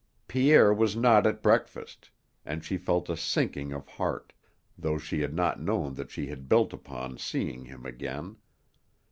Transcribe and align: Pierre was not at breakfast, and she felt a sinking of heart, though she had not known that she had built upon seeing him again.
Pierre 0.27 0.73
was 0.73 0.95
not 0.95 1.27
at 1.27 1.43
breakfast, 1.43 2.09
and 2.43 2.65
she 2.65 2.75
felt 2.75 3.07
a 3.07 3.15
sinking 3.15 3.71
of 3.71 3.87
heart, 3.87 4.33
though 4.75 4.97
she 4.97 5.19
had 5.21 5.35
not 5.35 5.61
known 5.61 5.93
that 5.93 6.09
she 6.09 6.25
had 6.25 6.49
built 6.49 6.73
upon 6.73 7.19
seeing 7.19 7.65
him 7.65 7.85
again. 7.85 8.37